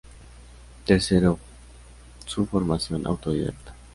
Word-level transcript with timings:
Tercero 0.87 1.37
su 2.25 2.47
formación 2.47 3.05
autodidacta. 3.05 3.75